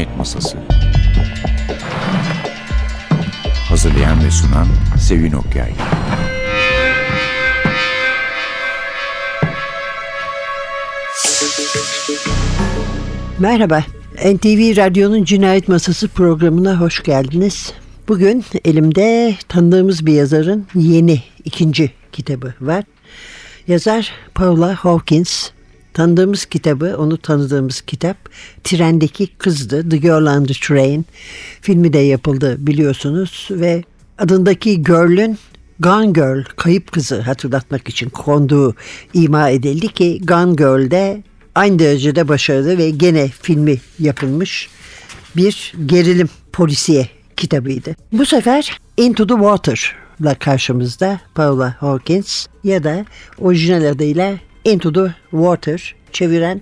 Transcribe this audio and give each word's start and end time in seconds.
Cinayet 0.00 0.18
Masası 0.18 0.58
Hazırlayan 3.68 4.24
ve 4.24 4.30
sunan 4.30 4.66
Sevin 4.98 5.32
Okyay 5.32 5.72
Merhaba, 13.38 13.84
NTV 14.24 14.76
Radyo'nun 14.76 15.24
Cinayet 15.24 15.68
Masası 15.68 16.08
programına 16.08 16.80
hoş 16.80 17.02
geldiniz. 17.02 17.72
Bugün 18.08 18.44
elimde 18.64 19.34
tanıdığımız 19.48 20.06
bir 20.06 20.12
yazarın 20.12 20.66
yeni 20.74 21.22
ikinci 21.44 21.90
kitabı 22.12 22.54
var. 22.60 22.84
Yazar 23.68 24.12
Paula 24.34 24.74
Hawkins. 24.74 25.50
Tanıdığımız 25.94 26.44
kitabı, 26.44 26.96
onu 26.98 27.18
tanıdığımız 27.18 27.80
kitap 27.80 28.16
Trendeki 28.64 29.26
Kızdı, 29.26 29.88
The 29.88 29.96
Girl 29.96 30.36
on 30.36 30.44
the 30.44 30.54
Train. 30.54 31.06
Filmi 31.60 31.92
de 31.92 31.98
yapıldı 31.98 32.56
biliyorsunuz 32.58 33.48
ve 33.50 33.84
adındaki 34.18 34.82
Girl'ün 34.82 35.38
Gone 35.80 36.10
Girl, 36.10 36.44
kayıp 36.56 36.92
kızı 36.92 37.20
hatırlatmak 37.20 37.88
için 37.88 38.08
konduğu 38.08 38.74
ima 39.14 39.50
edildi 39.50 39.88
ki 39.88 40.20
Gone 40.24 40.54
Girl'de 40.54 41.22
aynı 41.54 41.78
derecede 41.78 42.28
başarılı 42.28 42.78
ve 42.78 42.90
gene 42.90 43.28
filmi 43.28 43.78
yapılmış 43.98 44.68
bir 45.36 45.72
gerilim 45.86 46.28
polisiye 46.52 47.08
kitabıydı. 47.36 47.96
Bu 48.12 48.26
sefer 48.26 48.78
Into 48.96 49.26
the 49.26 49.34
Water 49.34 49.96
ile 50.20 50.34
karşımızda 50.34 51.20
Paula 51.34 51.76
Hawkins 51.80 52.46
ya 52.64 52.84
da 52.84 53.04
orijinal 53.38 53.84
adıyla 53.90 54.34
Into 54.64 54.92
the 54.92 55.14
Water 55.30 55.94
çeviren 56.12 56.60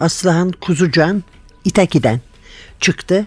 Aslıhan 0.00 0.52
Kuzucan 0.60 1.22
İtaki'den 1.64 2.20
çıktı. 2.80 3.26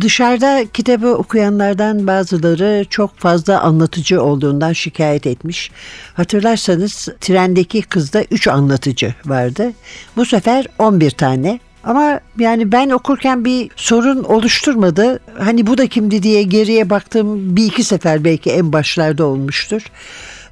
Dışarıda 0.00 0.64
kitabı 0.72 1.14
okuyanlardan 1.14 2.06
bazıları 2.06 2.84
çok 2.90 3.18
fazla 3.18 3.60
anlatıcı 3.60 4.22
olduğundan 4.22 4.72
şikayet 4.72 5.26
etmiş. 5.26 5.70
Hatırlarsanız 6.14 7.08
trendeki 7.20 7.82
kızda 7.82 8.24
3 8.30 8.48
anlatıcı 8.48 9.14
vardı. 9.24 9.72
Bu 10.16 10.24
sefer 10.24 10.66
11 10.78 11.10
tane. 11.10 11.60
Ama 11.84 12.20
yani 12.38 12.72
ben 12.72 12.90
okurken 12.90 13.44
bir 13.44 13.70
sorun 13.76 14.24
oluşturmadı. 14.24 15.20
Hani 15.38 15.66
bu 15.66 15.78
da 15.78 15.86
kimdi 15.86 16.22
diye 16.22 16.42
geriye 16.42 16.90
baktığım 16.90 17.56
bir 17.56 17.66
iki 17.66 17.84
sefer 17.84 18.24
belki 18.24 18.50
en 18.50 18.72
başlarda 18.72 19.24
olmuştur. 19.24 19.82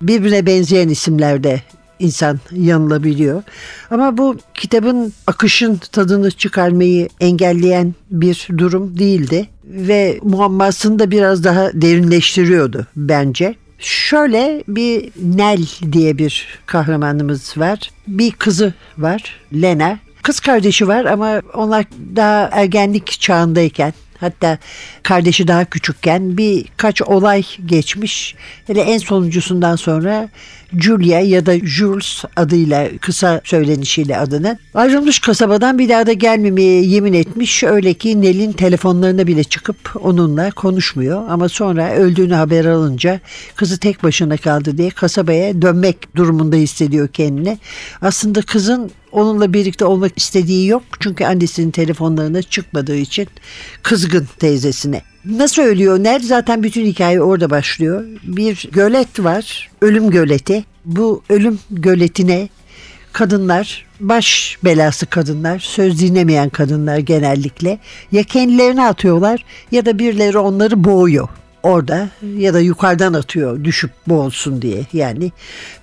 Birbirine 0.02 0.46
benzeyen 0.46 0.88
isimlerde 0.88 1.60
insan 2.02 2.40
yanılabiliyor. 2.52 3.42
Ama 3.90 4.18
bu 4.18 4.36
kitabın 4.54 5.12
akışın 5.26 5.76
tadını 5.76 6.30
çıkarmayı 6.30 7.08
engelleyen 7.20 7.94
bir 8.10 8.48
durum 8.58 8.98
değildi 8.98 9.48
ve 9.64 10.18
muammasını 10.22 10.98
da 10.98 11.10
biraz 11.10 11.44
daha 11.44 11.70
derinleştiriyordu 11.72 12.86
bence. 12.96 13.54
Şöyle 13.78 14.64
bir 14.68 15.10
Nel 15.22 15.66
diye 15.92 16.18
bir 16.18 16.46
kahramanımız 16.66 17.58
var. 17.58 17.90
Bir 18.06 18.30
kızı 18.30 18.74
var 18.98 19.40
Lena. 19.54 19.98
Kız 20.22 20.40
kardeşi 20.40 20.88
var 20.88 21.04
ama 21.04 21.42
onlar 21.54 21.84
daha 22.16 22.48
ergenlik 22.52 23.06
çağındayken 23.20 23.92
hatta 24.22 24.58
kardeşi 25.02 25.48
daha 25.48 25.64
küçükken 25.64 26.36
birkaç 26.36 27.02
olay 27.02 27.42
geçmiş. 27.66 28.34
Hele 28.66 28.80
en 28.80 28.98
sonuncusundan 28.98 29.76
sonra 29.76 30.28
Julia 30.78 31.20
ya 31.20 31.46
da 31.46 31.58
Jules 31.58 32.24
adıyla 32.36 32.88
kısa 33.00 33.40
söylenişiyle 33.44 34.18
adını 34.18 34.58
ayrılmış 34.74 35.18
kasabadan 35.18 35.78
bir 35.78 35.88
daha 35.88 36.06
da 36.06 36.12
gelmemeye 36.12 36.82
yemin 36.82 37.12
etmiş. 37.12 37.62
Öyle 37.62 37.94
ki 37.94 38.22
Nel'in 38.22 38.52
telefonlarına 38.52 39.26
bile 39.26 39.44
çıkıp 39.44 39.76
onunla 40.02 40.50
konuşmuyor 40.50 41.22
ama 41.28 41.48
sonra 41.48 41.92
öldüğünü 41.92 42.34
haber 42.34 42.64
alınca 42.64 43.20
kızı 43.56 43.78
tek 43.78 44.02
başına 44.02 44.36
kaldı 44.36 44.78
diye 44.78 44.90
kasabaya 44.90 45.62
dönmek 45.62 46.16
durumunda 46.16 46.56
hissediyor 46.56 47.08
kendini. 47.08 47.58
Aslında 48.02 48.42
kızın 48.42 48.90
onunla 49.12 49.52
birlikte 49.52 49.84
olmak 49.84 50.18
istediği 50.18 50.68
yok. 50.68 50.82
Çünkü 51.00 51.24
annesinin 51.24 51.70
telefonlarına 51.70 52.42
çıkmadığı 52.42 52.96
için 52.96 53.28
kızgın 53.82 54.28
teyzesine. 54.38 55.02
Nasıl 55.24 55.62
ölüyor? 55.62 55.98
Nerede? 55.98 56.26
Zaten 56.26 56.62
bütün 56.62 56.86
hikaye 56.86 57.22
orada 57.22 57.50
başlıyor. 57.50 58.04
Bir 58.22 58.68
gölet 58.72 59.20
var. 59.20 59.70
Ölüm 59.80 60.10
göleti. 60.10 60.64
Bu 60.84 61.22
ölüm 61.28 61.58
göletine 61.70 62.48
kadınlar, 63.12 63.86
baş 64.00 64.58
belası 64.64 65.06
kadınlar, 65.06 65.58
söz 65.58 66.00
dinlemeyen 66.00 66.48
kadınlar 66.48 66.98
genellikle 66.98 67.78
ya 68.12 68.22
kendilerini 68.22 68.82
atıyorlar 68.82 69.44
ya 69.72 69.86
da 69.86 69.98
birileri 69.98 70.38
onları 70.38 70.84
boğuyor 70.84 71.28
orada 71.62 72.08
ya 72.36 72.54
da 72.54 72.60
yukarıdan 72.60 73.12
atıyor 73.12 73.64
düşüp 73.64 73.90
boğulsun 74.08 74.62
diye. 74.62 74.86
Yani 74.92 75.32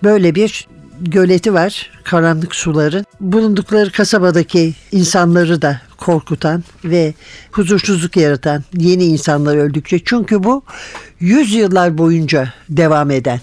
böyle 0.03 0.35
bir 0.35 0.67
göleti 1.01 1.53
var 1.53 1.91
karanlık 2.03 2.55
suların. 2.55 3.05
Bulundukları 3.19 3.91
kasabadaki 3.91 4.73
insanları 4.91 5.61
da 5.61 5.81
korkutan 5.97 6.63
ve 6.83 7.13
huzursuzluk 7.51 8.17
yaratan 8.17 8.63
yeni 8.77 9.05
insanlar 9.05 9.57
öldükçe. 9.57 9.99
Çünkü 10.05 10.43
bu 10.43 10.63
yüzyıllar 11.19 11.97
boyunca 11.97 12.53
devam 12.69 13.11
eden 13.11 13.39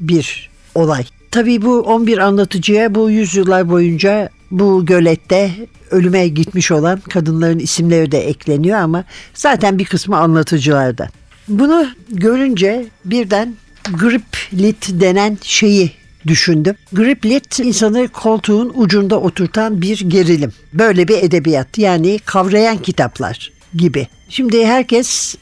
bir 0.00 0.50
olay. 0.74 1.04
Tabii 1.30 1.62
bu 1.62 1.80
11 1.80 2.18
anlatıcıya 2.18 2.94
bu 2.94 3.10
yüzyıllar 3.10 3.68
boyunca 3.68 4.28
bu 4.50 4.86
gölette 4.86 5.50
ölüme 5.90 6.28
gitmiş 6.28 6.70
olan 6.70 7.00
kadınların 7.00 7.58
isimleri 7.58 8.12
de 8.12 8.28
ekleniyor 8.28 8.78
ama 8.78 9.04
zaten 9.34 9.78
bir 9.78 9.84
kısmı 9.84 10.16
anlatıcılardan. 10.16 11.08
Bunu 11.48 11.86
görünce 12.08 12.86
birden 13.04 13.54
grip 13.92 14.24
lit 14.52 15.00
denen 15.00 15.38
şeyi 15.42 16.03
düşündüm. 16.26 16.74
Griplit 16.92 17.60
insanı 17.60 18.08
koltuğun 18.08 18.72
ucunda 18.74 19.20
oturtan 19.20 19.82
bir 19.82 20.00
gerilim. 20.00 20.52
Böyle 20.72 21.08
bir 21.08 21.22
edebiyat 21.22 21.78
yani 21.78 22.18
kavrayan 22.24 22.78
kitaplar 22.78 23.52
gibi. 23.74 24.08
Şimdi 24.28 24.66
herkes 24.66 25.34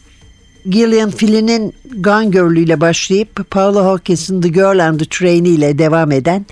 Gillian 0.70 1.10
Flynn'in 1.10 1.74
Gone 1.96 2.26
Girl 2.26 2.56
ile 2.56 2.80
başlayıp 2.80 3.50
Paula 3.50 3.84
Hawkins'in 3.84 4.40
The 4.40 4.48
Girl 4.48 4.78
and 4.78 5.00
the 5.00 5.04
Train 5.04 5.44
ile 5.44 5.78
devam 5.78 6.12
eden 6.12 6.46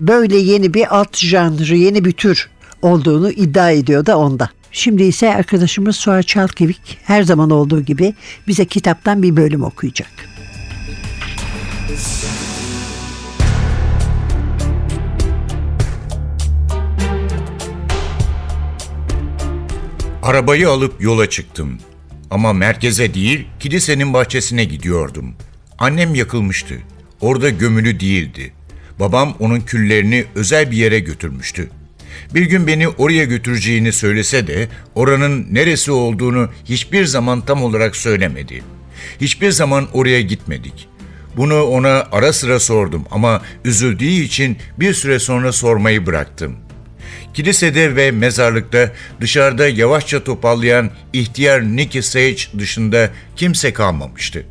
böyle 0.00 0.36
yeni 0.36 0.74
bir 0.74 0.96
alt 0.96 1.16
janrı, 1.16 1.76
yeni 1.76 2.04
bir 2.04 2.12
tür 2.12 2.48
olduğunu 2.82 3.30
iddia 3.30 3.70
ediyor 3.70 4.06
da 4.06 4.18
onda. 4.18 4.50
Şimdi 4.72 5.02
ise 5.02 5.34
arkadaşımız 5.34 5.96
Suha 5.96 6.22
Çalkevik 6.22 6.98
her 7.04 7.22
zaman 7.22 7.50
olduğu 7.50 7.80
gibi 7.80 8.14
bize 8.48 8.64
kitaptan 8.64 9.22
bir 9.22 9.36
bölüm 9.36 9.62
okuyacak. 9.62 10.10
Arabayı 20.28 20.68
alıp 20.68 21.02
yola 21.02 21.30
çıktım. 21.30 21.78
Ama 22.30 22.52
merkeze 22.52 23.14
değil, 23.14 23.46
kilisenin 23.60 24.12
bahçesine 24.12 24.64
gidiyordum. 24.64 25.34
Annem 25.78 26.14
yakılmıştı. 26.14 26.74
Orada 27.20 27.50
gömülü 27.50 28.00
değildi. 28.00 28.52
Babam 29.00 29.36
onun 29.38 29.60
küllerini 29.60 30.24
özel 30.34 30.70
bir 30.70 30.76
yere 30.76 31.00
götürmüştü. 31.00 31.70
Bir 32.34 32.42
gün 32.42 32.66
beni 32.66 32.88
oraya 32.88 33.24
götüreceğini 33.24 33.92
söylese 33.92 34.46
de 34.46 34.68
oranın 34.94 35.46
neresi 35.50 35.92
olduğunu 35.92 36.50
hiçbir 36.64 37.04
zaman 37.04 37.40
tam 37.40 37.62
olarak 37.62 37.96
söylemedi. 37.96 38.62
Hiçbir 39.20 39.50
zaman 39.50 39.88
oraya 39.92 40.20
gitmedik. 40.20 40.88
Bunu 41.36 41.62
ona 41.62 42.06
ara 42.12 42.32
sıra 42.32 42.60
sordum 42.60 43.04
ama 43.10 43.42
üzüldüğü 43.64 44.04
için 44.04 44.56
bir 44.78 44.94
süre 44.94 45.18
sonra 45.18 45.52
sormayı 45.52 46.06
bıraktım.'' 46.06 46.67
Kilisede 47.34 47.96
ve 47.96 48.10
mezarlıkta 48.10 48.92
dışarıda 49.20 49.68
yavaşça 49.68 50.24
topallayan 50.24 50.90
ihtiyar 51.12 51.62
Nicky 51.62 52.02
Sage 52.02 52.58
dışında 52.58 53.10
kimse 53.36 53.72
kalmamıştı. 53.72 54.46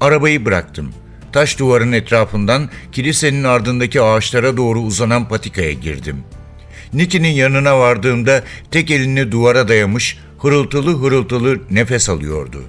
Arabayı 0.00 0.44
bıraktım. 0.44 0.92
Taş 1.32 1.58
duvarın 1.58 1.92
etrafından 1.92 2.70
kilisenin 2.92 3.44
ardındaki 3.44 4.02
ağaçlara 4.02 4.56
doğru 4.56 4.80
uzanan 4.80 5.28
patikaya 5.28 5.72
girdim. 5.72 6.16
Nicky'nin 6.92 7.28
yanına 7.28 7.78
vardığımda 7.78 8.42
tek 8.70 8.90
elini 8.90 9.32
duvara 9.32 9.68
dayamış, 9.68 10.18
hırıltılı 10.38 11.02
hırıltılı 11.02 11.60
nefes 11.70 12.08
alıyordu. 12.08 12.64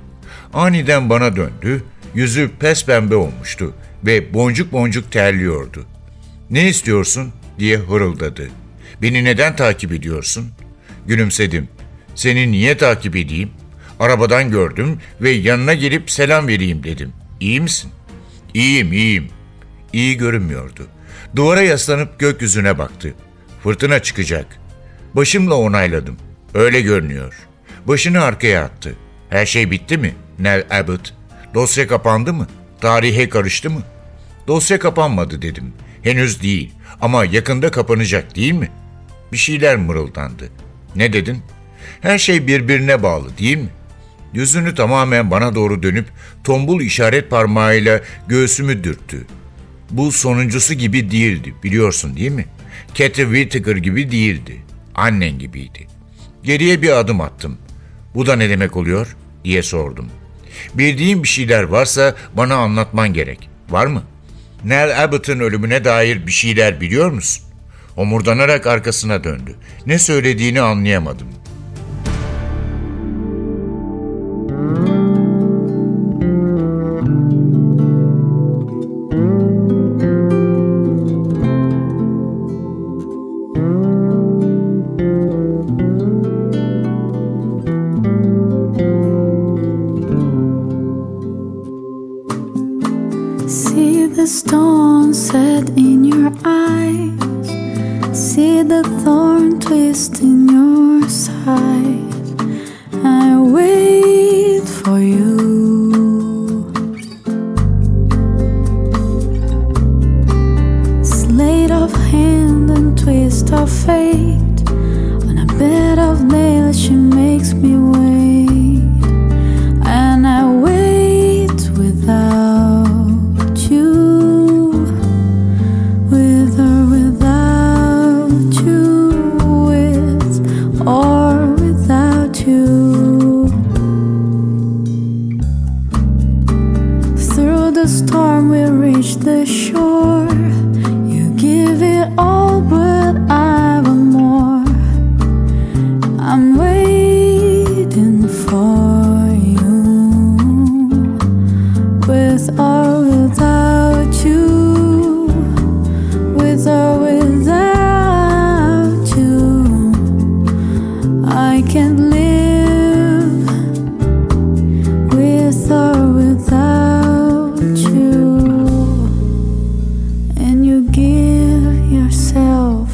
Aniden 0.53 1.09
bana 1.09 1.35
döndü, 1.35 1.83
yüzü 2.15 2.51
pes 2.59 2.85
pembe 2.85 3.15
olmuştu 3.15 3.73
ve 4.05 4.33
boncuk 4.33 4.71
boncuk 4.71 5.11
terliyordu. 5.11 5.85
''Ne 6.49 6.69
istiyorsun?'' 6.69 7.31
diye 7.59 7.77
hırıldadı. 7.77 8.49
Beni 9.01 9.23
neden 9.23 9.55
takip 9.55 9.91
ediyorsun? 9.91 10.51
Gülümsedim. 11.07 11.69
Seni 12.15 12.51
niye 12.51 12.77
takip 12.77 13.15
edeyim? 13.15 13.49
Arabadan 13.99 14.51
gördüm 14.51 14.99
ve 15.21 15.29
yanına 15.29 15.73
gelip 15.73 16.11
selam 16.11 16.47
vereyim 16.47 16.83
dedim. 16.83 17.13
İyi 17.39 17.61
misin? 17.61 17.91
İyiyim, 18.53 18.93
iyiyim. 18.93 19.27
İyi 19.93 20.17
görünmüyordu. 20.17 20.87
Duvara 21.35 21.61
yaslanıp 21.61 22.19
gökyüzüne 22.19 22.77
baktı. 22.77 23.13
Fırtına 23.63 23.99
çıkacak. 23.99 24.45
Başımla 25.13 25.55
onayladım. 25.55 26.17
Öyle 26.53 26.81
görünüyor. 26.81 27.33
Başını 27.87 28.21
arkaya 28.21 28.63
attı. 28.63 28.95
Her 29.29 29.45
şey 29.45 29.71
bitti 29.71 29.97
mi? 29.97 30.15
Nell 30.39 30.65
Abbott. 30.69 31.13
Dosya 31.53 31.87
kapandı 31.87 32.33
mı? 32.33 32.47
Tarihe 32.81 33.29
karıştı 33.29 33.69
mı? 33.69 33.81
Dosya 34.47 34.79
kapanmadı 34.79 35.41
dedim. 35.41 35.73
Henüz 36.01 36.41
değil 36.41 36.71
ama 37.01 37.25
yakında 37.25 37.71
kapanacak 37.71 38.35
değil 38.35 38.53
mi? 38.53 38.71
Bir 39.31 39.37
şeyler 39.37 39.75
mırıldandı. 39.75 40.49
Ne 40.95 41.13
dedin? 41.13 41.37
Her 42.01 42.17
şey 42.17 42.47
birbirine 42.47 43.03
bağlı 43.03 43.37
değil 43.37 43.57
mi? 43.57 43.69
Yüzünü 44.33 44.75
tamamen 44.75 45.31
bana 45.31 45.55
doğru 45.55 45.83
dönüp 45.83 46.05
tombul 46.43 46.81
işaret 46.81 47.29
parmağıyla 47.29 48.01
göğsümü 48.27 48.83
dürttü. 48.83 49.25
Bu 49.89 50.11
sonuncusu 50.11 50.73
gibi 50.73 51.11
değildi 51.11 51.53
biliyorsun 51.63 52.15
değil 52.15 52.31
mi? 52.31 52.45
Cathy 52.93 53.23
Whittaker 53.23 53.75
gibi 53.75 54.11
değildi. 54.11 54.61
Annen 54.95 55.39
gibiydi. 55.39 55.87
Geriye 56.43 56.81
bir 56.81 56.89
adım 56.89 57.21
attım. 57.21 57.57
Bu 58.15 58.25
da 58.25 58.35
ne 58.35 58.49
demek 58.49 58.77
oluyor 58.77 59.15
diye 59.43 59.63
sordum. 59.63 60.09
Bildiğin 60.73 61.23
bir 61.23 61.27
şeyler 61.27 61.63
varsa 61.63 62.15
bana 62.33 62.55
anlatman 62.55 63.13
gerek. 63.13 63.49
Var 63.69 63.85
mı? 63.85 64.03
Nell 64.65 65.03
Abbott'ın 65.03 65.39
ölümüne 65.39 65.83
dair 65.85 66.27
bir 66.27 66.31
şeyler 66.31 66.81
biliyor 66.81 67.11
musun? 67.11 67.45
Omurdanarak 67.97 68.67
arkasına 68.67 69.23
döndü. 69.23 69.55
Ne 69.85 69.99
söylediğini 69.99 70.61
anlayamadım. 70.61 71.27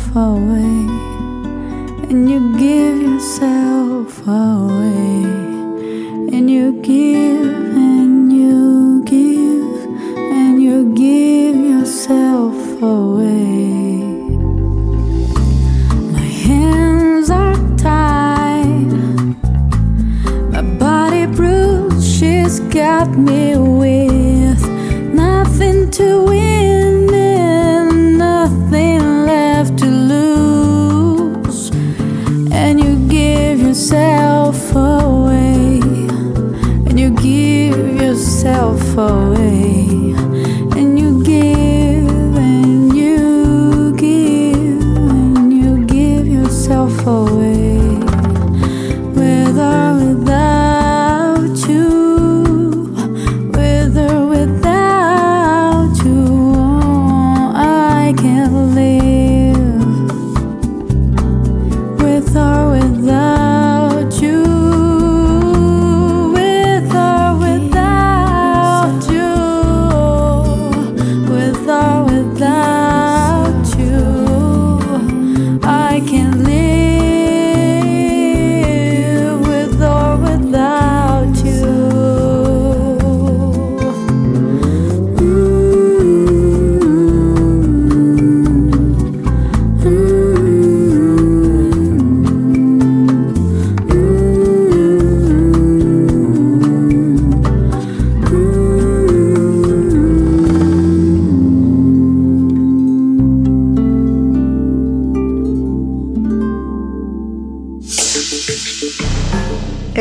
Yourself 0.08 0.16
away, 0.16 0.88
and 2.10 2.30
you 2.30 2.58
give 2.58 3.02
yourself 3.02 3.67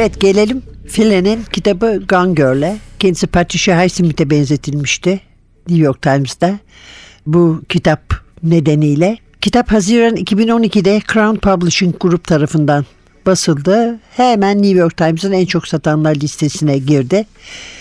Evet 0.06 0.20
gelelim 0.20 0.62
File'nin 0.86 1.44
kitabı 1.52 2.02
Gone 2.08 2.34
Girl'e. 2.34 2.76
Kendisi 2.98 3.26
Patricia 3.26 3.82
Highsmith'e 3.82 4.30
benzetilmişti 4.30 5.20
New 5.68 5.84
York 5.84 6.02
Times'da. 6.02 6.58
Bu 7.26 7.62
kitap 7.68 8.14
nedeniyle. 8.42 9.18
Kitap 9.40 9.72
Haziran 9.72 10.16
2012'de 10.16 11.00
Crown 11.12 11.36
Publishing 11.36 12.00
Group 12.00 12.24
tarafından 12.24 12.86
basıldı. 13.26 13.98
Hemen 14.16 14.62
New 14.62 14.78
York 14.78 14.96
Times'ın 14.96 15.32
en 15.32 15.46
çok 15.46 15.68
satanlar 15.68 16.14
listesine 16.14 16.78
girdi. 16.78 17.26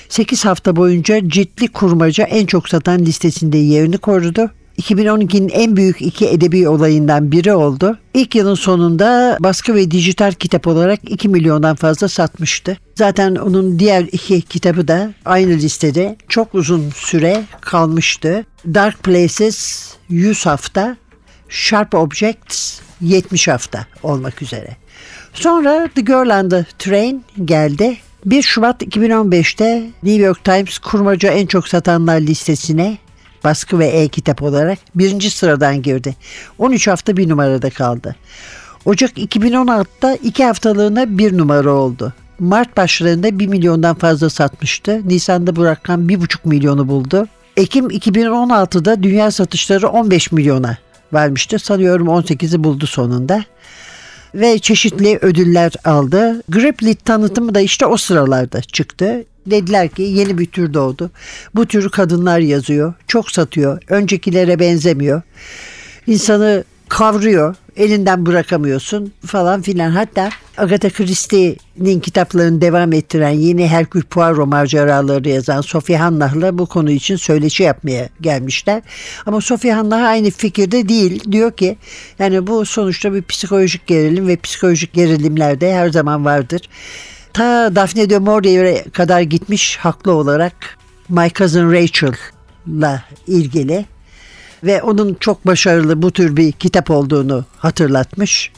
8 0.10 0.46
hafta 0.46 0.76
boyunca 0.76 1.30
ciltli 1.30 1.68
kurmaca 1.68 2.24
en 2.24 2.46
çok 2.46 2.70
satan 2.70 3.00
listesinde 3.00 3.58
yerini 3.58 3.98
korudu. 3.98 4.52
2012'nin 4.82 5.50
en 5.50 5.76
büyük 5.76 6.02
iki 6.02 6.28
edebi 6.28 6.70
olayından 6.70 7.32
biri 7.32 7.54
oldu. 7.54 7.98
İlk 8.14 8.36
yılın 8.36 8.56
sonunda 8.56 9.38
baskı 9.40 9.76
ve 9.76 9.92
dijital 9.92 10.32
kitap 10.32 10.68
olarak 10.68 11.00
2 11.12 11.30
milyondan 11.30 11.76
fazla 11.76 12.08
satmıştı. 12.08 12.78
Zaten 12.96 13.36
onun 13.36 13.80
diğer 13.80 14.02
iki 14.02 14.42
kitabı 14.42 14.88
da 14.88 15.14
aynı 15.26 15.52
listede 15.52 16.18
çok 16.28 16.56
uzun 16.56 16.90
süre 16.90 17.44
kalmıştı. 17.62 18.46
Dark 18.74 19.04
Places 19.04 19.90
100 20.10 20.46
hafta, 20.46 20.98
Sharp 21.50 21.96
Objects 21.96 22.80
70 23.02 23.48
hafta 23.48 23.86
olmak 24.04 24.42
üzere. 24.42 24.78
Sonra 25.34 25.90
The 25.96 26.02
Girl 26.02 26.44
on 26.44 26.50
the 26.50 26.66
Train 26.80 27.24
geldi. 27.46 27.98
1 28.26 28.42
Şubat 28.42 28.82
2015'te 28.82 29.90
New 30.04 30.24
York 30.24 30.44
Times 30.44 30.78
kurmaca 30.78 31.30
en 31.30 31.46
çok 31.46 31.68
satanlar 31.68 32.22
listesine 32.22 32.98
baskı 33.46 33.80
ve 33.80 33.88
e-kitap 33.88 34.42
olarak 34.42 34.80
birinci 34.96 35.30
sıradan 35.30 35.82
girdi. 35.82 36.16
13 36.58 36.88
hafta 36.88 37.18
bir 37.18 37.30
numarada 37.30 37.70
kaldı. 37.70 38.16
Ocak 38.86 39.18
2016'da 39.18 40.16
iki 40.16 40.46
haftalığına 40.46 41.18
bir 41.18 41.38
numara 41.38 41.72
oldu. 41.72 42.14
Mart 42.40 42.78
başlarında 42.78 43.40
1 43.40 43.48
milyondan 43.48 43.96
fazla 43.96 44.30
satmıştı. 44.30 45.02
Nisan'da 45.10 45.56
bu 45.56 45.66
rakam 45.66 46.10
1,5 46.10 46.38
milyonu 46.46 46.88
buldu. 46.88 47.28
Ekim 47.58 47.90
2016'da 47.90 49.04
dünya 49.04 49.32
satışları 49.32 49.88
15 49.88 50.32
milyona 50.32 50.78
varmıştı. 51.12 51.60
Sanıyorum 51.60 52.08
18'i 52.08 52.64
buldu 52.64 52.88
sonunda. 52.88 53.44
Ve 54.36 54.60
çeşitli 54.60 55.20
ödüller 55.22 55.72
aldı. 55.86 56.44
Griplit 56.50 57.06
tanıtımı 57.06 57.56
da 57.56 57.60
işte 57.60 57.86
o 57.86 57.98
sıralarda 57.98 58.62
çıktı. 58.62 59.24
Dediler 59.48 59.90
ki 59.90 60.02
yeni 60.02 60.38
bir 60.38 60.46
tür 60.46 60.74
doğdu. 60.74 61.12
Bu 61.56 61.66
türü 61.66 61.90
kadınlar 61.90 62.40
yazıyor. 62.40 62.94
Çok 63.08 63.32
satıyor. 63.32 63.82
Öncekilere 63.90 64.60
benzemiyor. 64.60 65.22
İnsanı 66.08 66.64
kavruyor. 66.90 67.56
Elinden 67.78 68.26
bırakamıyorsun 68.26 69.14
falan 69.26 69.62
filan. 69.62 69.92
Hatta 69.92 70.30
Agatha 70.58 70.90
Christie'nin 70.90 72.00
kitaplarını 72.00 72.62
devam 72.62 72.94
ettiren 72.94 73.30
yeni 73.30 73.68
Hercule 73.68 74.04
Poirot 74.04 74.48
maceraları 74.48 75.30
yazan 75.30 75.62
Sophie 75.62 75.98
Hannah'la 75.98 76.58
bu 76.58 76.66
konu 76.66 76.92
için 76.92 77.16
söyleşi 77.16 77.64
yapmaya 77.64 78.10
gelmişler. 78.22 78.82
Ama 79.26 79.42
Sophie 79.42 79.72
Hannah 79.72 80.04
aynı 80.04 80.32
fikirde 80.32 80.90
değil. 80.90 81.32
Diyor 81.32 81.52
ki 81.52 81.78
yani 82.20 82.48
bu 82.48 82.66
sonuçta 82.66 83.14
bir 83.14 83.22
psikolojik 83.22 83.88
gerilim 83.88 84.28
ve 84.28 84.36
psikolojik 84.36 84.94
gerilimler 84.94 85.62
de 85.62 85.74
her 85.74 85.90
zaman 85.90 86.26
vardır. 86.26 86.62
Ta 87.36 87.76
Daphne 87.76 88.10
de 88.10 88.20
Maurier'e 88.20 88.84
kadar 88.94 89.22
gitmiş 89.22 89.78
haklı 89.78 90.12
olarak 90.12 90.54
My 91.10 91.32
Cousin 91.36 91.72
Rachel'la 91.72 93.04
ilgili 93.28 93.86
ve 94.64 94.82
onun 94.82 95.18
çok 95.20 95.48
başarılı 95.48 96.02
bu 96.02 96.12
tür 96.12 96.38
bir 96.38 96.52
kitap 96.52 96.92
olduğunu 96.92 97.46
hatırlatmış. 97.58 98.52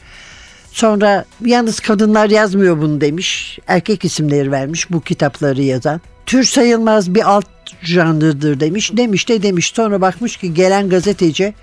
Sonra 0.71 1.25
yalnız 1.45 1.79
kadınlar 1.79 2.29
yazmıyor 2.29 2.81
bunu 2.81 3.01
demiş. 3.01 3.59
Erkek 3.67 4.05
isimleri 4.05 4.51
vermiş 4.51 4.91
bu 4.91 5.01
kitapları 5.01 5.61
yazan. 5.61 6.01
Tür 6.25 6.43
sayılmaz 6.43 7.15
bir 7.15 7.31
alt 7.31 7.47
janrıdır 7.81 8.59
demiş. 8.59 8.91
Demiş 8.97 9.29
de 9.29 9.43
demiş. 9.43 9.71
Sonra 9.75 10.01
bakmış 10.01 10.37
ki 10.37 10.53
gelen 10.53 10.89
gazeteci 10.89 11.53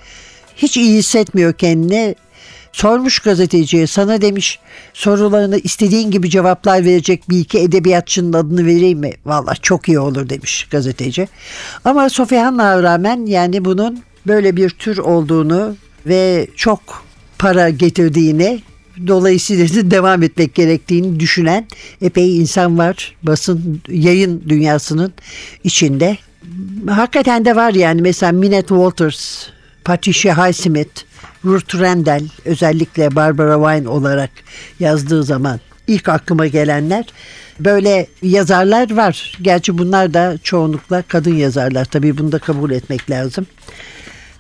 hiç 0.56 0.76
iyi 0.76 0.99
hissetmiyor 0.99 1.52
kendini. 1.52 2.14
Sormuş 2.75 3.19
gazeteciye 3.19 3.87
sana 3.87 4.21
demiş 4.21 4.59
sorularını 4.95 5.59
istediğin 5.59 6.11
gibi 6.11 6.31
cevaplar 6.31 6.85
verecek 6.85 7.31
bir 7.31 7.38
iki 7.38 7.59
edebiyatçının 7.59 8.33
adını 8.33 8.66
vereyim 8.66 8.99
mi? 8.99 9.12
Valla 9.26 9.54
çok 9.54 9.88
iyi 9.88 9.99
olur 9.99 10.28
demiş 10.28 10.66
gazeteci. 10.71 11.28
Ama 11.85 12.09
Sophie 12.09 12.38
Hannah'a 12.38 12.83
rağmen 12.83 13.26
yani 13.26 13.64
bunun 13.64 14.02
böyle 14.26 14.57
bir 14.57 14.71
tür 14.71 14.99
olduğunu 14.99 15.76
ve 16.07 16.47
çok 16.57 17.04
para 17.38 17.71
getirdiğini 17.71 18.62
dolayısıyla 19.07 19.69
da 19.69 19.90
devam 19.90 20.23
etmek 20.23 20.54
gerektiğini 20.54 21.21
düşünen 21.21 21.66
epey 22.02 22.38
insan 22.38 22.78
var 22.78 23.16
basın 23.23 23.83
yayın 23.88 24.43
dünyasının 24.49 25.12
içinde. 25.64 26.16
Hakikaten 26.88 27.45
de 27.45 27.57
var 27.57 27.75
yani 27.75 28.02
mesela 28.02 28.33
Minette 28.33 28.69
Walters, 28.69 29.47
Patricia 29.85 30.49
Highsmith, 30.49 31.13
Ruth 31.45 31.81
Rendell 31.81 32.29
özellikle 32.45 33.17
Barbara 33.17 33.75
Wine 33.75 33.89
olarak 33.89 34.31
yazdığı 34.81 35.23
zaman 35.23 35.61
ilk 35.87 36.09
aklıma 36.09 36.47
gelenler 36.47 37.05
böyle 37.61 38.07
yazarlar 38.23 38.97
var. 38.97 39.39
Gerçi 39.43 39.79
bunlar 39.79 40.15
da 40.15 40.39
çoğunlukla 40.43 41.03
kadın 41.03 41.35
yazarlar 41.35 41.85
tabii 41.85 42.19
bunu 42.19 42.33
da 42.33 42.39
kabul 42.39 42.71
etmek 42.71 43.11
lazım. 43.11 43.47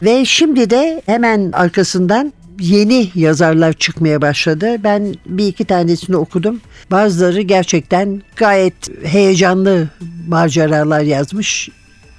Ve 0.02 0.24
şimdi 0.24 0.70
de 0.70 1.02
hemen 1.06 1.52
arkasından 1.52 2.32
yeni 2.60 3.10
yazarlar 3.14 3.72
çıkmaya 3.72 4.22
başladı. 4.22 4.76
Ben 4.84 5.14
bir 5.26 5.46
iki 5.46 5.64
tanesini 5.64 6.16
okudum. 6.16 6.60
Bazıları 6.90 7.40
gerçekten 7.40 8.22
gayet 8.36 9.04
heyecanlı 9.04 9.88
maceralar 10.28 11.00
yazmış. 11.00 11.68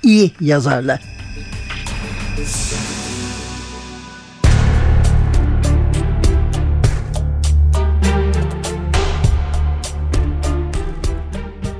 İyi 0.04 0.32
yazarlar. 0.42 1.02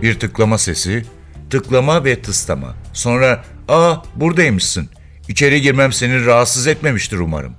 Bir 0.06 0.20
tıklama 0.20 0.58
sesi, 0.58 1.06
tıklama 1.50 2.06
ve 2.06 2.22
tıslama. 2.22 2.76
Sonra 2.94 3.44
''Aa 3.68 3.96
buradaymışsın. 4.16 4.90
İçeri 5.28 5.62
girmem 5.62 5.94
seni 5.94 6.26
rahatsız 6.26 6.68
etmemiştir 6.68 7.18
umarım.'' 7.18 7.56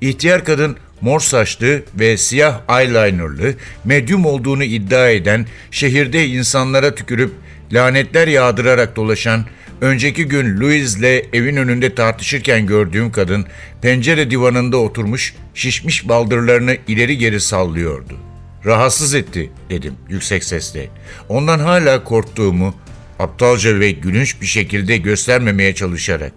İhtiyar 0.00 0.44
kadın 0.44 0.76
mor 1.00 1.20
saçlı 1.20 1.82
ve 1.94 2.16
siyah 2.16 2.80
eyelinerlı, 2.80 3.54
medyum 3.84 4.26
olduğunu 4.26 4.64
iddia 4.64 5.08
eden, 5.08 5.46
şehirde 5.70 6.26
insanlara 6.26 6.94
tükürüp 6.94 7.32
lanetler 7.72 8.28
yağdırarak 8.28 8.96
dolaşan, 8.96 9.44
önceki 9.80 10.24
gün 10.24 10.60
Louis'le 10.60 11.24
evin 11.32 11.56
önünde 11.56 11.94
tartışırken 11.94 12.66
gördüğüm 12.66 13.12
kadın, 13.12 13.46
pencere 13.82 14.30
divanında 14.30 14.76
oturmuş, 14.76 15.34
şişmiş 15.54 16.08
baldırlarını 16.08 16.76
ileri 16.88 17.18
geri 17.18 17.40
sallıyordu. 17.40 18.27
Rahatsız 18.66 19.14
etti 19.14 19.50
dedim 19.70 19.94
yüksek 20.08 20.44
sesle. 20.44 20.88
Ondan 21.28 21.58
hala 21.58 22.04
korktuğumu 22.04 22.74
aptalca 23.18 23.80
ve 23.80 23.90
gülünç 23.90 24.40
bir 24.40 24.46
şekilde 24.46 24.96
göstermemeye 24.96 25.74
çalışarak. 25.74 26.32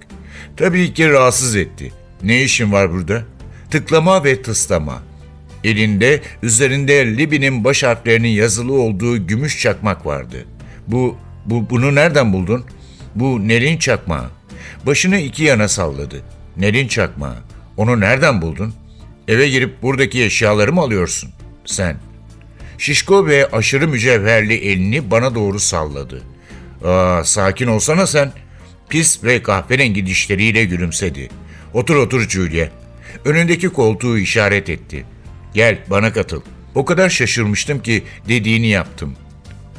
Tabii 0.58 0.94
ki 0.94 1.10
rahatsız 1.10 1.56
etti. 1.56 1.92
Ne 2.24 2.44
işin 2.44 2.72
var 2.72 2.92
burada? 2.92 3.24
Tıklama 3.70 4.24
ve 4.24 4.42
tıslama. 4.42 5.04
Elinde 5.64 6.22
üzerinde 6.44 7.18
Liby'nin 7.18 7.64
baş 7.64 7.84
harflerinin 7.84 8.30
yazılı 8.30 8.74
olduğu 8.74 9.28
gümüş 9.28 9.62
çakmak 9.62 10.06
vardı. 10.06 10.46
Bu, 10.88 11.18
bu 11.46 11.70
bunu 11.70 11.96
nereden 11.96 12.34
buldun? 12.34 12.66
Bu 13.16 13.48
Nelin 13.48 13.78
çakmağı. 13.78 14.30
Başını 14.86 15.18
iki 15.18 15.44
yana 15.44 15.68
salladı. 15.68 16.22
Nelin 16.58 16.88
çakmağı. 16.88 17.38
Onu 17.78 18.00
nereden 18.00 18.42
buldun? 18.42 18.74
Eve 19.28 19.50
girip 19.50 19.82
buradaki 19.82 20.24
eşyaları 20.24 20.74
mı 20.74 20.82
alıyorsun? 20.82 21.30
Sen. 21.66 21.98
Şişko 22.82 23.28
ve 23.28 23.48
aşırı 23.52 23.88
mücevherli 23.88 24.54
elini 24.54 25.12
bana 25.12 25.36
doğru 25.36 25.60
salladı. 25.60 26.22
Aa, 26.86 27.24
sakin 27.24 27.68
olsana 27.68 28.08
sen. 28.08 28.32
Pis 28.90 29.24
ve 29.24 29.44
kahverengi 29.44 30.06
dişleriyle 30.06 30.66
gülümsedi. 30.66 31.30
Otur 31.74 31.96
otur 31.96 32.30
Julia. 32.30 32.68
Önündeki 33.26 33.70
koltuğu 33.70 34.18
işaret 34.18 34.70
etti. 34.70 35.06
Gel 35.54 35.78
bana 35.90 36.14
katıl. 36.14 36.42
O 36.76 36.86
kadar 36.86 37.10
şaşırmıştım 37.10 37.82
ki 37.82 38.04
dediğini 38.28 38.68
yaptım. 38.68 39.16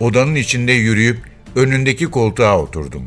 Odanın 0.00 0.34
içinde 0.34 0.72
yürüyüp 0.72 1.18
önündeki 1.56 2.06
koltuğa 2.06 2.58
oturdum. 2.58 3.02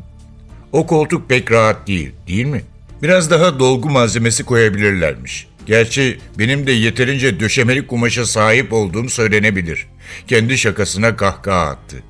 O 0.72 0.88
koltuk 0.88 1.30
pek 1.30 1.52
rahat 1.52 1.88
değil, 1.88 2.12
değil 2.28 2.46
mi? 2.46 2.62
Biraz 3.04 3.32
daha 3.32 3.60
dolgu 3.60 3.90
malzemesi 3.90 4.44
koyabilirlermiş. 4.44 5.48
Gerçi 5.66 6.20
benim 6.40 6.68
de 6.68 6.72
yeterince 6.72 7.40
döşemeli 7.40 7.88
kumaşa 7.88 8.26
sahip 8.26 8.74
olduğum 8.74 9.10
söylenebilir. 9.10 9.88
Kendi 10.28 10.58
şakasına 10.58 11.16
kahkaha 11.16 11.66
attı. 11.66 12.04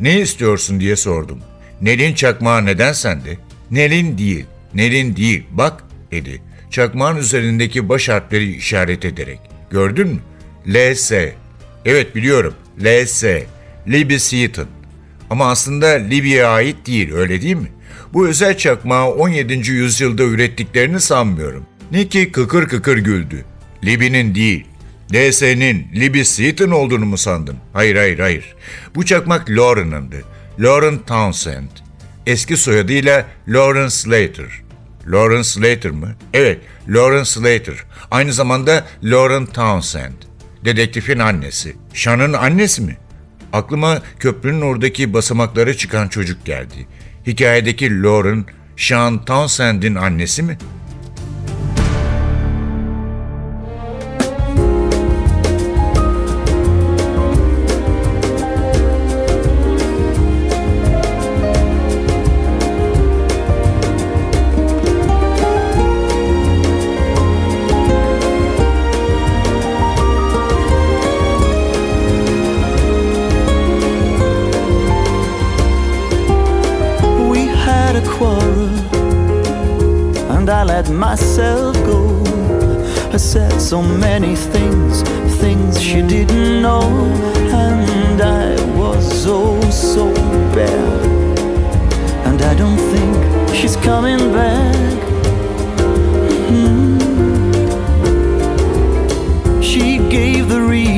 Ne 0.00 0.20
istiyorsun 0.20 0.80
diye 0.80 0.96
sordum. 0.96 1.40
Nelin 1.80 2.14
çakmağı 2.14 2.66
neden 2.66 2.92
sende? 2.92 3.38
Nelin 3.70 4.18
değil, 4.18 4.44
Nelin 4.74 5.16
değil, 5.16 5.44
bak 5.50 5.84
dedi. 6.10 6.42
Çakmağın 6.70 7.16
üzerindeki 7.16 7.88
baş 7.88 8.08
harfleri 8.08 8.56
işaret 8.56 9.04
ederek. 9.04 9.40
Gördün 9.70 10.08
mü? 10.08 10.20
LS. 10.68 11.12
Evet 11.84 12.14
biliyorum. 12.14 12.54
LS. 12.84 13.24
Libby 13.88 14.16
Seaton. 14.16 14.66
Ama 15.30 15.50
aslında 15.50 15.86
Libya'ya 15.86 16.48
ait 16.48 16.86
değil 16.86 17.12
öyle 17.12 17.42
değil 17.42 17.56
mi? 17.56 17.72
Bu 18.12 18.28
özel 18.28 18.58
çakmağı 18.58 19.10
17. 19.10 19.70
yüzyılda 19.70 20.22
ürettiklerini 20.22 21.00
sanmıyorum. 21.00 21.66
Nicky 21.92 22.32
kıkır 22.32 22.68
kıkır 22.68 22.98
güldü. 22.98 23.44
Libby'nin 23.84 24.34
değil, 24.34 24.66
LS'nin 25.14 25.88
Libby 25.94 26.22
Seaton 26.22 26.70
olduğunu 26.70 27.04
mu 27.06 27.18
sandın? 27.18 27.56
Hayır 27.72 27.96
hayır 27.96 28.18
hayır. 28.18 28.54
Bu 28.94 29.04
çakmak 29.04 29.50
Lauren'ındı. 29.50 30.16
Lauren 30.58 30.98
Townsend. 30.98 31.68
Eski 32.26 32.56
soyadıyla 32.56 33.26
Lauren 33.48 33.88
Slater. 33.88 34.62
Lauren 35.06 35.42
Slater 35.42 35.90
mı? 35.90 36.14
Evet, 36.34 36.60
Lauren 36.88 37.22
Slater. 37.22 37.74
Aynı 38.10 38.32
zamanda 38.32 38.86
Lauren 39.02 39.46
Townsend. 39.46 40.14
Dedektifin 40.64 41.18
annesi. 41.18 41.76
Sean'ın 41.94 42.32
annesi 42.32 42.82
mi? 42.82 42.96
Aklıma 43.52 44.02
köprünün 44.18 44.60
oradaki 44.60 45.14
basamaklara 45.14 45.74
çıkan 45.74 46.08
çocuk 46.08 46.44
geldi. 46.44 46.86
Hikayedeki 47.26 48.02
Lauren, 48.02 48.44
Sean 48.76 49.24
Townsend'in 49.24 49.94
annesi 49.94 50.42
mi? 50.42 50.58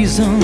Reason, 0.08 0.40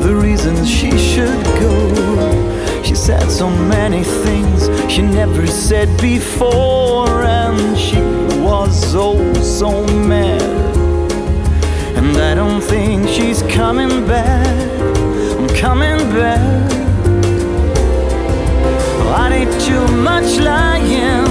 the 0.00 0.14
reasons 0.14 0.66
she 0.66 0.90
should 0.96 1.44
go. 1.60 2.82
She 2.82 2.94
said 2.94 3.30
so 3.30 3.50
many 3.50 4.04
things 4.04 4.70
she 4.90 5.02
never 5.02 5.46
said 5.46 6.00
before, 6.00 7.24
and 7.24 7.78
she 7.78 8.00
was 8.40 8.94
oh 8.94 9.34
so 9.34 9.86
mad. 10.08 10.40
And 11.94 12.16
I 12.16 12.34
don't 12.34 12.62
think 12.62 13.06
she's 13.06 13.42
coming 13.42 14.06
back. 14.06 14.80
I'm 15.36 15.48
coming 15.48 15.98
back. 16.16 16.72
I 19.14 19.28
did 19.28 19.60
too 19.60 19.86
much 19.98 20.40
lying, 20.40 21.28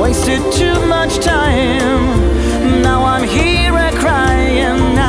wasted 0.00 0.42
too 0.52 0.84
much 0.86 1.20
time. 1.20 2.82
Now 2.82 3.04
I'm 3.04 3.22
here 3.22 3.70
crying. 4.00 4.99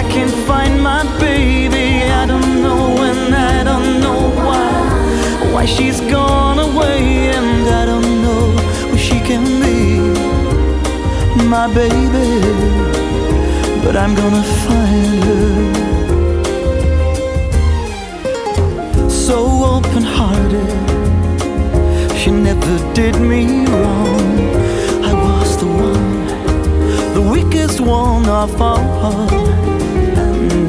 I, 0.00 0.02
can't 0.04 0.34
find 0.46 0.82
my 0.82 1.02
baby. 1.18 2.04
I 2.10 2.24
don't 2.24 2.62
know 2.62 2.96
and 3.08 3.34
I 3.34 3.62
don't 3.62 4.00
know 4.00 4.30
why, 4.46 5.52
why 5.52 5.66
she's 5.66 6.00
gone 6.00 6.58
away 6.58 7.28
and 7.36 7.68
I 7.68 7.84
don't 7.84 8.22
know 8.24 8.42
where 8.88 8.98
she 8.98 9.20
can 9.20 9.44
be, 9.60 10.00
my 11.44 11.66
baby 11.74 12.30
but 13.84 13.94
I'm 13.94 14.14
gonna 14.14 14.42
find 14.64 15.24
her. 15.28 15.50
So 19.10 19.36
open 19.74 20.02
hearted, 20.02 20.70
she 22.16 22.30
never 22.30 22.74
did 22.94 23.16
me 23.20 23.66
wrong. 23.66 24.38
I 25.10 25.12
was 25.12 25.58
the 25.58 25.66
one, 25.66 26.26
the 27.12 27.22
weakest 27.32 27.80
one 27.80 28.26
of 28.26 28.62
all. 28.62 29.59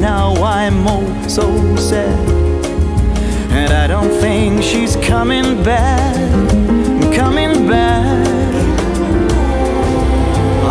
Now 0.02 0.34
I'm 0.42 0.86
oh 0.86 1.06
so 1.28 1.46
sad. 1.76 2.18
And 3.52 3.72
I 3.72 3.86
don't 3.86 4.10
think 4.20 4.62
she's 4.62 4.96
coming 4.96 5.62
back, 5.62 6.16
coming 7.14 7.68
back. 7.68 8.26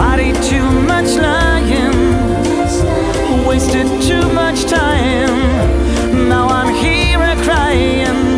I 0.10 0.18
did 0.18 0.36
too 0.44 0.70
much 0.82 1.16
lying 1.16 2.12
wasted 3.52 3.88
too 4.02 4.32
much 4.34 4.64
time. 4.64 6.30
Now 6.30 6.48
I'm 6.48 6.74
here 6.74 7.36
crying. 7.44 8.31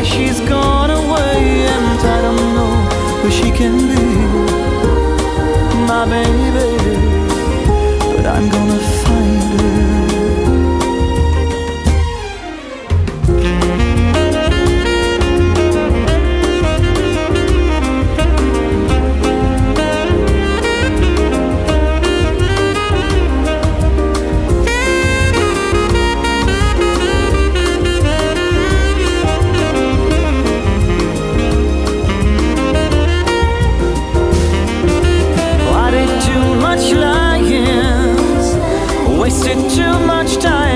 Why, 0.00 0.06
she's 0.06 0.40
gone 0.40 0.90
away 0.90 1.66
and 1.66 2.00
I 2.00 2.20
don't 2.22 2.54
know 2.54 2.74
who 3.22 3.30
she 3.30 3.50
can 3.50 3.76
be, 3.88 4.29
too 39.54 39.98
much 40.06 40.36
time. 40.36 40.69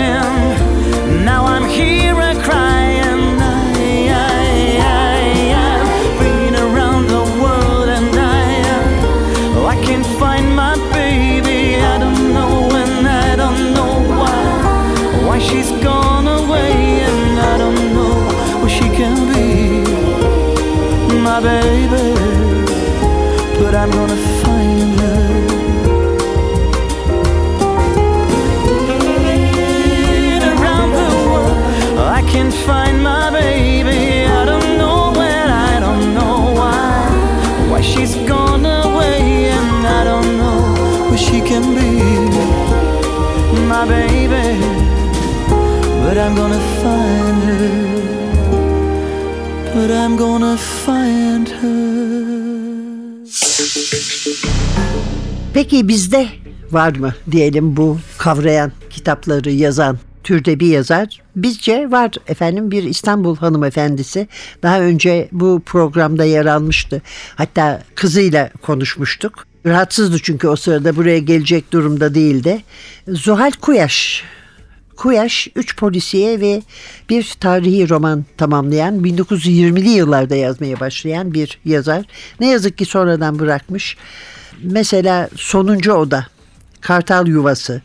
Baby. 43.87 44.59
But 46.03 46.17
I'm 46.19 46.35
gonna 46.37 46.61
find 46.83 47.43
her. 47.43 47.95
But 49.75 49.91
I'm 49.91 50.17
gonna 50.17 50.57
find 50.57 51.49
her. 51.49 52.35
Peki 55.55 55.89
bizde 55.89 56.29
var 56.73 56.97
mı 56.97 57.15
diyelim 57.31 57.77
bu 57.77 57.99
kavrayan 58.19 58.73
kitapları 58.91 59.51
yazan 59.51 59.99
türde 60.25 60.61
bir 60.61 60.67
yazar? 60.67 61.24
Bizce 61.37 61.91
var 61.91 62.11
efendim 62.27 62.71
bir 62.71 62.83
İstanbul 62.83 63.37
hanımefendisi. 63.37 64.29
Daha 64.63 64.81
önce 64.81 65.29
bu 65.33 65.63
programda 65.67 66.25
yer 66.25 66.47
almıştı. 66.47 67.03
Hatta 67.35 67.83
kızıyla 67.95 68.51
konuşmuştuk. 68.63 69.47
Rahatsızdı 69.67 70.19
çünkü 70.23 70.49
o 70.49 70.57
sırada 70.57 70.97
buraya 70.97 71.19
gelecek 71.19 71.73
durumda 71.73 72.15
değildi. 72.15 72.63
Zuhal 73.09 73.51
Kuyaş 73.51 74.25
Kuyaş 74.97 75.49
3 75.57 75.77
polisiye 75.77 76.41
ve 76.41 76.63
bir 77.09 77.35
tarihi 77.41 77.89
roman 77.89 78.25
tamamlayan 78.37 79.01
1920'li 79.05 79.89
yıllarda 79.89 80.35
yazmaya 80.35 80.81
başlayan 80.81 81.35
bir 81.35 81.59
yazar. 81.65 82.05
Ne 82.41 82.49
yazık 82.49 82.79
ki 82.79 82.85
sonradan 82.85 83.39
bırakmış. 83.39 83.97
Mesela 84.63 85.29
Sonuncu 85.37 85.93
Oda, 85.93 86.27
Kartal 86.81 87.27
Yuvası, 87.27 87.83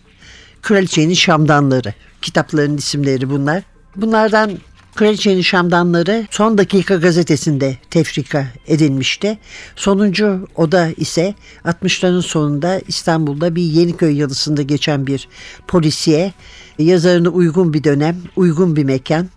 Kraliçenin 0.61 1.13
Şamdanları 1.13 1.93
kitapların 2.21 2.77
isimleri 2.77 3.29
bunlar. 3.29 3.63
Bunlardan 3.95 4.51
Kraliçenin 4.95 5.41
Şamdanları 5.41 6.27
Son 6.31 6.57
Dakika 6.57 6.95
gazetesinde 6.95 7.77
tefrika 7.89 8.47
edilmişti. 8.67 9.37
Sonuncu 9.75 10.47
oda 10.55 10.89
ise 10.97 11.35
60'ların 11.65 12.21
sonunda 12.21 12.81
İstanbul'da 12.87 13.55
bir 13.55 13.61
Yeniköy 13.61 14.17
yanısında 14.17 14.61
geçen 14.61 15.07
bir 15.07 15.27
polisiye. 15.67 16.33
Yazarına 16.79 17.29
uygun 17.29 17.73
bir 17.73 17.83
dönem, 17.83 18.17
uygun 18.35 18.75
bir 18.75 18.83
mekan, 18.83 19.29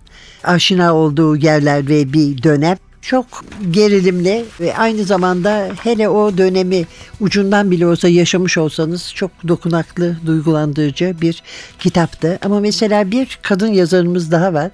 aşina 0.44 0.94
olduğu 0.94 1.36
yerler 1.36 1.88
ve 1.88 2.12
bir 2.12 2.42
dönem 2.42 2.76
çok 3.02 3.26
gerilimli 3.70 4.44
ve 4.60 4.76
aynı 4.76 5.04
zamanda 5.04 5.68
hele 5.82 6.08
o 6.08 6.38
dönemi 6.38 6.84
ucundan 7.20 7.70
bile 7.70 7.86
olsa 7.86 8.08
yaşamış 8.08 8.58
olsanız 8.58 9.12
çok 9.14 9.30
dokunaklı, 9.48 10.16
duygulandırıcı 10.26 11.16
bir 11.20 11.42
kitaptı. 11.78 12.38
Ama 12.42 12.60
mesela 12.60 13.10
bir 13.10 13.38
kadın 13.42 13.68
yazarımız 13.68 14.32
daha 14.32 14.54
var. 14.54 14.70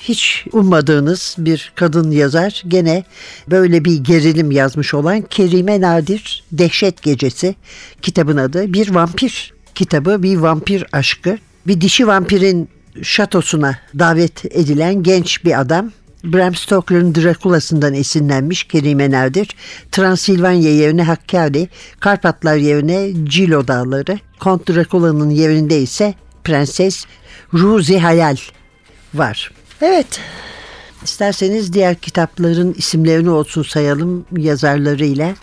Hiç 0.00 0.44
ummadığınız 0.52 1.36
bir 1.38 1.72
kadın 1.74 2.10
yazar 2.10 2.62
gene 2.68 3.04
böyle 3.50 3.84
bir 3.84 4.04
gerilim 4.04 4.50
yazmış 4.50 4.94
olan 4.94 5.22
Kerime 5.22 5.80
Nadir 5.80 6.44
Dehşet 6.52 7.02
Gecesi 7.02 7.54
kitabın 8.02 8.36
adı. 8.36 8.72
Bir 8.72 8.94
vampir 8.94 9.52
kitabı, 9.74 10.22
bir 10.22 10.36
vampir 10.36 10.84
aşkı. 10.92 11.38
Bir 11.66 11.80
dişi 11.80 12.06
vampirin 12.06 12.68
şatosuna 13.02 13.78
davet 13.98 14.44
edilen 14.44 15.02
genç 15.02 15.44
bir 15.44 15.60
adam 15.60 15.92
Bram 16.24 16.54
Stoker'ın 16.54 17.14
Drakula'sından 17.14 17.94
esinlenmiş 17.94 18.64
Kerime 18.64 19.10
Nadir, 19.10 19.48
Transilvanya 19.92 20.74
yerine 20.74 21.02
Hakkari, 21.02 21.68
Karpatlar 22.00 22.56
yerine 22.56 23.10
Cilo 23.24 23.68
Dağları, 23.68 24.18
Kont 24.40 24.68
Drakula'nın 24.68 25.30
yerinde 25.30 25.80
ise 25.80 26.14
Prenses 26.44 27.04
Ruzi 27.54 27.98
Hayal 27.98 28.36
var. 29.14 29.50
Evet, 29.80 30.20
İsterseniz 31.04 31.72
diğer 31.72 31.94
kitapların 31.94 32.74
isimlerini 32.74 33.30
olsun 33.30 33.62
sayalım 33.62 34.24
yazarlarıyla. 34.36 35.34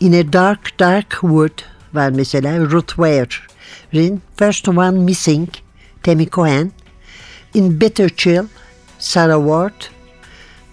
In 0.00 0.12
a 0.12 0.32
Dark 0.32 0.80
Dark 0.80 1.10
Wood 1.10 1.62
var 1.94 2.10
mesela 2.10 2.58
Ruth 2.58 2.88
Ware'in 2.88 4.22
First 4.36 4.68
One 4.68 4.98
Missing 4.98 5.48
Tammy 6.02 6.28
Cohen. 6.30 6.72
In 7.54 7.80
Bitter 7.80 8.08
Chill 8.16 8.42
Sarah 8.98 9.38
Ward. 9.38 9.95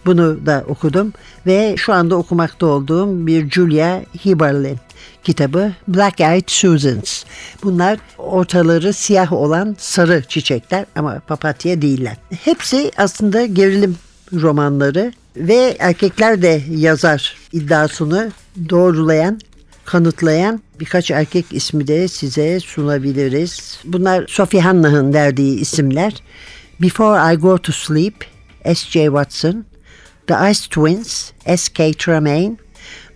Bunu 0.06 0.46
da 0.46 0.64
okudum 0.68 1.14
ve 1.46 1.76
şu 1.78 1.94
anda 1.94 2.16
okumakta 2.16 2.66
olduğum 2.66 3.28
bir 3.28 3.50
Julia 3.50 4.02
Hiberlin 4.26 4.78
kitabı 5.24 5.74
Black 5.88 6.22
Eyed 6.22 6.48
Susans. 6.48 7.24
Bunlar 7.64 8.00
ortaları 8.18 8.94
siyah 8.94 9.34
olan 9.34 9.76
sarı 9.80 10.24
çiçekler 10.28 10.86
ama 10.96 11.20
papatya 11.28 11.82
değiller. 11.82 12.18
Hepsi 12.44 12.92
aslında 12.98 13.46
gerilim 13.46 13.96
romanları 14.34 15.14
ve 15.38 15.76
erkekler 15.80 16.42
de 16.42 16.62
yazar 16.70 17.38
iddiasını 17.54 18.32
doğrulayan, 18.70 19.40
kanıtlayan 19.86 20.62
birkaç 20.80 21.12
erkek 21.12 21.46
ismi 21.52 21.88
de 21.88 22.08
size 22.08 22.60
sunabiliriz. 22.60 23.80
Bunlar 23.86 24.26
Sophie 24.28 24.60
Hannah'ın 24.60 25.14
verdiği 25.14 25.60
isimler. 25.60 26.14
Before 26.82 27.34
I 27.34 27.38
Go 27.38 27.58
to 27.58 27.72
Sleep, 27.72 28.26
S.J. 28.66 29.06
Watson, 29.06 29.66
The 30.28 30.52
Ice 30.52 30.70
Twins, 30.70 31.32
S.K. 31.46 31.94
Tremaine, 31.94 32.58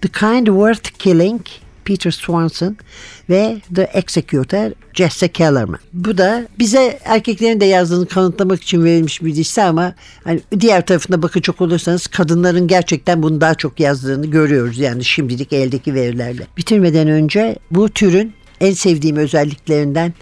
The 0.02 0.08
Kind 0.08 0.48
Worth 0.48 1.00
Killing, 1.00 1.42
Peter 1.86 2.12
Swanson 2.12 2.78
ve 3.30 3.62
The 3.76 3.90
Executor 3.94 4.72
Jesse 4.94 5.28
Kellerman. 5.28 5.80
Bu 5.94 6.18
da 6.18 6.48
bize 6.60 7.00
erkeklerin 7.06 7.60
de 7.60 7.66
yazdığını 7.66 8.08
kanıtlamak 8.08 8.64
için 8.64 8.84
verilmiş 8.84 9.22
bir 9.22 9.36
liste 9.36 9.64
ama 9.64 9.96
hani 10.24 10.40
diğer 10.60 10.86
tarafına 10.86 11.22
bakacak 11.22 11.62
olursanız 11.62 12.08
kadınların 12.08 12.68
gerçekten 12.68 13.24
bunu 13.24 13.42
daha 13.42 13.56
çok 13.56 13.80
yazdığını 13.80 14.26
görüyoruz 14.26 14.80
yani 14.80 15.04
şimdilik 15.06 15.54
eldeki 15.54 15.94
verilerle. 15.94 16.48
Bitirmeden 16.58 17.08
önce 17.08 17.56
bu 17.72 17.90
türün 17.90 18.34
en 18.62 18.74
sevdiğim 18.74 19.18
özelliklerinden 19.18 20.14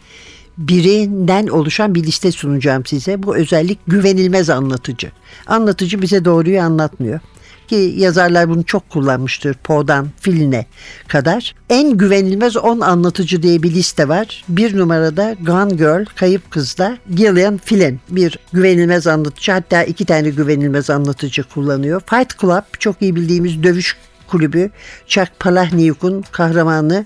birinden 0.58 1.48
oluşan 1.48 1.96
bir 1.96 2.04
liste 2.04 2.32
sunacağım 2.32 2.86
size. 2.86 3.24
Bu 3.24 3.38
özellik 3.38 3.80
güvenilmez 3.88 4.50
anlatıcı. 4.50 5.12
Anlatıcı 5.48 6.02
bize 6.02 6.26
doğruyu 6.26 6.62
anlatmıyor 6.62 7.20
ki 7.68 7.94
yazarlar 7.98 8.50
bunu 8.50 8.65
çok 8.65 8.89
kullanmıştır 8.89 9.54
Poe'dan 9.54 10.08
Filine 10.20 10.65
kadar. 11.08 11.56
En 11.70 11.98
güvenilmez 11.98 12.58
10 12.58 12.80
anlatıcı 12.80 13.44
diye 13.44 13.63
bir 13.63 13.72
liste 13.72 14.08
var. 14.08 14.44
Bir 14.50 14.78
numarada 14.78 15.36
Gone 15.41 15.76
Girl, 15.76 16.06
Kayıp 16.15 16.52
Kız'da 16.52 16.98
Gillian 17.15 17.58
Flynn 17.58 18.00
bir 18.10 18.39
güvenilmez 18.54 19.08
anlatıcı 19.08 19.52
hatta 19.52 19.84
iki 19.84 20.06
tane 20.06 20.30
güvenilmez 20.30 20.89
anlatıcı 20.89 21.44
kullanıyor. 21.44 22.02
Fight 22.06 22.39
Club 22.41 22.63
çok 22.80 23.02
iyi 23.02 23.15
bildiğimiz 23.15 23.63
dövüş 23.63 23.98
kulübü 24.28 24.70
Chuck 25.08 25.39
Palahniuk'un 25.39 26.24
kahramanı 26.32 27.06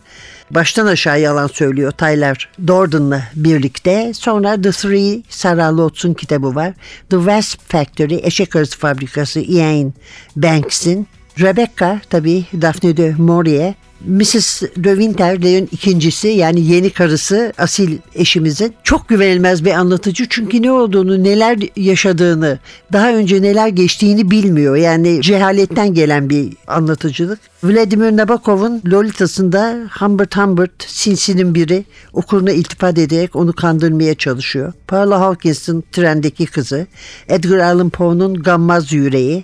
baştan 0.52 0.86
aşağı 0.86 1.22
yalan 1.22 1.48
söylüyor 1.48 1.92
Tyler 1.92 2.50
Dordan'la 2.68 3.24
birlikte. 3.36 4.14
Sonra 4.14 4.62
The 4.62 4.72
Three 4.72 5.22
Sarah 5.30 5.78
Lotz'un 5.78 6.14
kitabı 6.14 6.56
var. 6.56 6.74
The 7.10 7.18
Wasp 7.18 7.72
Factory 7.72 8.20
Eşek 8.24 8.56
Arısı 8.56 8.78
Fabrikası 8.78 9.40
Ian 9.40 9.94
Banks'in. 10.36 11.08
Rebecca 11.40 12.02
tabii 12.10 12.46
Daphne 12.62 12.98
de 12.98 13.16
Maurier 13.18 13.74
Mrs. 14.06 14.62
de 14.62 14.90
Winter'lerin 14.90 15.70
ikincisi 15.72 16.28
yani 16.28 16.62
yeni 16.62 16.90
karısı 16.90 17.54
asil 17.58 17.98
eşimizin 18.16 18.74
çok 18.84 19.10
güvenilmez 19.10 19.66
bir 19.66 19.72
anlatıcı 19.72 20.26
çünkü 20.30 20.62
ne 20.62 20.72
olduğunu 20.72 21.24
neler 21.24 21.58
yaşadığını 21.76 22.60
daha 22.94 23.14
önce 23.14 23.42
neler 23.42 23.68
geçtiğini 23.68 24.32
bilmiyor 24.32 24.76
yani 24.76 25.22
cehaletten 25.22 25.94
gelen 25.94 26.30
bir 26.30 26.54
anlatıcılık. 26.68 27.40
Vladimir 27.64 28.18
Nabokov'un 28.18 28.82
Lolita'sında 28.86 29.78
Humbert 30.00 30.38
Humbert 30.38 30.84
sinsinin 30.88 31.56
biri 31.56 31.86
okuruna 32.14 32.52
iltifat 32.52 32.98
ederek 32.98 33.36
onu 33.36 33.54
kandırmaya 33.54 34.16
çalışıyor. 34.16 34.74
Paula 34.88 35.20
Hawkins'in 35.20 35.84
trendeki 35.92 36.46
kızı, 36.46 36.88
Edgar 37.28 37.58
Allan 37.58 37.90
Poe'nun 37.90 38.34
Gammaz 38.34 38.94
Yüreği, 38.94 39.44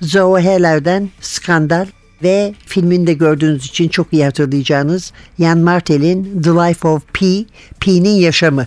Zoe 0.00 0.40
Heller'den 0.42 1.10
Skandal 1.20 1.86
ve 2.24 2.54
filminde 2.66 3.12
gördüğünüz 3.12 3.66
için 3.66 3.88
çok 3.88 4.12
iyi 4.12 4.24
hatırlayacağınız 4.24 5.12
Jan 5.38 5.58
Martel'in 5.58 6.42
The 6.42 6.50
Life 6.50 6.88
of 6.88 7.02
P, 7.12 7.44
P'nin 7.80 8.16
Yaşamı 8.16 8.66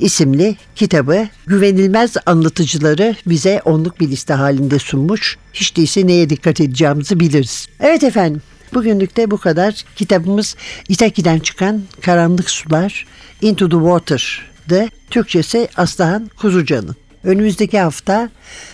isimli 0.00 0.56
kitabı 0.74 1.28
güvenilmez 1.46 2.16
anlatıcıları 2.26 3.16
bize 3.26 3.62
onluk 3.64 4.00
bir 4.00 4.08
liste 4.08 4.34
halinde 4.34 4.78
sunmuş. 4.78 5.38
Hiç 5.52 5.76
değilse 5.76 6.06
neye 6.06 6.30
dikkat 6.30 6.60
edeceğimizi 6.60 7.20
biliriz. 7.20 7.66
Evet 7.80 8.04
efendim 8.04 8.42
bugünlük 8.74 9.16
de 9.16 9.30
bu 9.30 9.38
kadar. 9.38 9.84
Kitabımız 9.96 10.56
İtaki'den 10.88 11.38
çıkan 11.38 11.82
Karanlık 12.00 12.50
Sular 12.50 13.06
Into 13.42 13.68
the 13.68 13.76
Water'dı. 13.76 14.88
Türkçesi 15.10 15.68
Aslıhan 15.76 16.30
Kuzucan'ın. 16.36 16.96
Önümüzdeki 17.24 17.78
hafta 17.78 18.30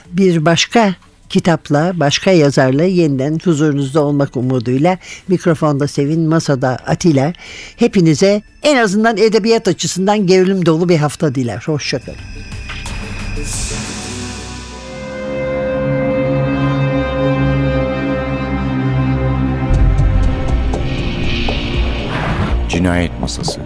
bir 0.07 0.45
başka 0.45 0.95
kitapla, 1.35 2.01
başka 2.01 2.31
yazarla 2.31 2.85
yeniden 2.85 3.39
huzurunuzda 3.45 4.05
olmak 4.05 4.37
umuduyla 4.37 4.99
mikrofonda 5.29 5.89
Sevin, 5.89 6.29
masada 6.29 6.69
Atilla. 6.87 7.33
Hepinize 7.77 8.43
en 8.63 8.77
azından 8.77 9.17
edebiyat 9.17 9.69
açısından 9.69 10.27
gerilim 10.27 10.67
dolu 10.67 10.89
bir 10.89 10.97
hafta 10.97 11.35
diler. 11.35 11.63
Hoşçakalın. 11.67 12.19
Cinayet 22.69 23.21
Masası 23.21 23.61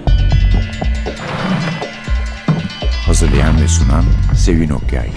Hazırlayan 3.07 3.63
ve 3.63 3.69
sunan 3.69 4.05
Sevin 4.37 4.71
Okyay 4.71 5.11